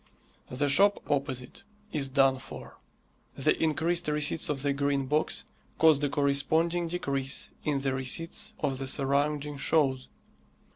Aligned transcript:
The 0.49 0.67
shop 0.67 0.99
opposite 1.11 1.61
is 1.93 2.09
done 2.09 2.39
for. 2.39 2.79
The 3.37 3.55
increased 3.61 4.07
receipts 4.07 4.49
of 4.49 4.63
the 4.63 4.73
Green 4.73 5.05
Box 5.05 5.43
caused 5.77 6.03
a 6.03 6.09
corresponding 6.09 6.87
decrease 6.87 7.51
in 7.63 7.81
the 7.81 7.93
receipts 7.93 8.53
of 8.61 8.79
the 8.79 8.87
surrounding 8.87 9.57
shows. 9.57 10.07